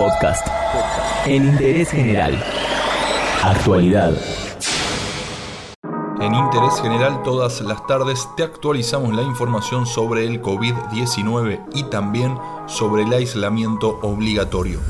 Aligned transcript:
Podcast. 0.00 0.46
En 1.26 1.44
interés 1.44 1.90
general. 1.90 2.42
Actualidad. 3.42 4.14
En 6.22 6.34
Interés 6.34 6.80
General 6.80 7.22
todas 7.22 7.60
las 7.60 7.86
tardes 7.86 8.26
te 8.34 8.42
actualizamos 8.42 9.14
la 9.14 9.20
información 9.20 9.84
sobre 9.84 10.24
el 10.24 10.40
COVID-19 10.40 11.60
y 11.74 11.82
también 11.90 12.34
sobre 12.66 13.02
el 13.02 13.12
aislamiento 13.12 13.98
obligatorio. 14.00 14.80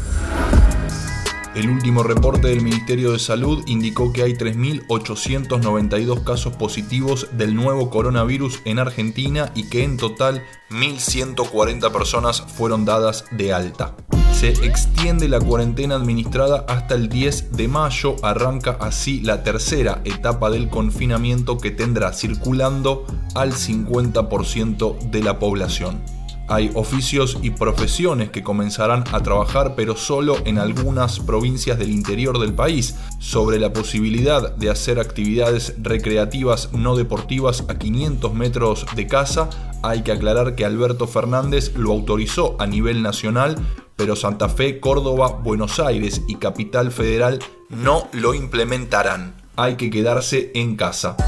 El 1.57 1.69
último 1.69 2.05
reporte 2.05 2.47
del 2.47 2.63
Ministerio 2.63 3.11
de 3.11 3.19
Salud 3.19 3.65
indicó 3.67 4.13
que 4.13 4.23
hay 4.23 4.35
3.892 4.35 6.23
casos 6.23 6.55
positivos 6.55 7.27
del 7.33 7.57
nuevo 7.57 7.91
coronavirus 7.91 8.63
en 8.65 8.79
Argentina 8.79 9.51
y 9.57 9.69
que 9.69 9.83
en 9.83 9.97
total 9.97 10.45
1.140 10.71 11.91
personas 11.91 12.43
fueron 12.43 12.85
dadas 12.85 13.25
de 13.33 13.53
alta. 13.53 13.97
Se 14.41 14.53
extiende 14.65 15.29
la 15.29 15.39
cuarentena 15.39 15.97
administrada 15.97 16.65
hasta 16.67 16.95
el 16.95 17.11
10 17.11 17.59
de 17.59 17.69
mayo, 17.69 18.17
arranca 18.23 18.79
así 18.81 19.21
la 19.21 19.43
tercera 19.43 20.01
etapa 20.07 20.49
del 20.49 20.71
confinamiento 20.71 21.59
que 21.59 21.71
tendrá 21.71 22.15
circulando 22.15 23.05
al 23.35 23.53
50% 23.53 25.11
de 25.11 25.23
la 25.23 25.39
población. 25.39 26.01
Hay 26.49 26.71
oficios 26.73 27.37
y 27.43 27.51
profesiones 27.51 28.31
que 28.31 28.43
comenzarán 28.43 29.05
a 29.13 29.21
trabajar 29.21 29.75
pero 29.77 29.95
solo 29.95 30.39
en 30.47 30.59
algunas 30.59 31.21
provincias 31.21 31.79
del 31.79 31.91
interior 31.91 32.39
del 32.41 32.55
país. 32.55 32.97
Sobre 33.19 33.59
la 33.59 33.75
posibilidad 33.75 34.57
de 34.57 34.71
hacer 34.71 34.99
actividades 34.99 35.75
recreativas 35.83 36.73
no 36.73 36.97
deportivas 36.97 37.67
a 37.69 37.77
500 37.77 38.33
metros 38.33 38.87
de 38.97 39.07
casa, 39.07 39.51
hay 39.83 40.03
que 40.03 40.13
aclarar 40.13 40.55
que 40.55 40.65
Alberto 40.65 41.07
Fernández 41.07 41.77
lo 41.77 41.93
autorizó 41.93 42.57
a 42.59 42.67
nivel 42.67 43.03
nacional, 43.03 43.57
pero 44.01 44.17
Santa 44.17 44.49
Fe, 44.49 44.81
Córdoba, 44.81 45.41
Buenos 45.43 45.79
Aires 45.79 46.23
y 46.27 46.37
Capital 46.37 46.91
Federal 46.91 47.39
no 47.69 48.09
lo 48.13 48.33
implementarán. 48.33 49.35
Hay 49.57 49.75
que 49.75 49.91
quedarse 49.91 50.53
en 50.55 50.75
casa. 50.77 51.19